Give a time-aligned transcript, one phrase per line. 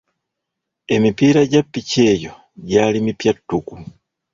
[0.95, 2.33] Emipiira gya ppiki eyo
[2.69, 3.75] gyali mipya ttuku.